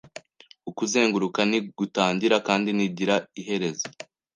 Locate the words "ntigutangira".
1.49-2.37